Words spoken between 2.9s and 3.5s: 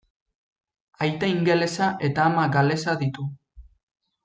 ditu.